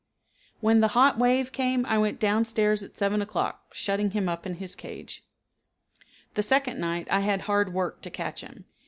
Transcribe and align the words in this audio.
When 0.61 0.79
the 0.79 0.87
hot 0.97 1.19
wave 1.19 1.51
came 1.51 1.85
I 1.85 1.99
went 1.99 2.19
down 2.19 2.43
stairs 2.43 2.81
at 2.81 2.97
7 2.97 3.21
o'clock, 3.21 3.67
shutting 3.71 4.09
him 4.09 4.27
up 4.27 4.47
in 4.47 4.55
his 4.55 4.73
cage. 4.73 5.21
The 6.33 6.41
second 6.41 6.79
night 6.79 7.07
I 7.11 7.19
had 7.19 7.43
hard 7.43 7.71
work 7.71 8.01
to 8.01 8.09
catch 8.09 8.41
him. 8.41 8.65